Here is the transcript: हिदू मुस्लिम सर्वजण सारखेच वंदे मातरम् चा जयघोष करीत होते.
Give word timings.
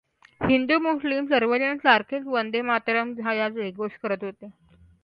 हिदू 0.41 0.77
मुस्लिम 0.79 1.27
सर्वजण 1.27 1.77
सारखेच 1.83 2.23
वंदे 2.27 2.61
मातरम् 2.71 3.15
चा 3.15 3.49
जयघोष 3.49 3.97
करीत 4.03 4.23
होते. 4.23 4.51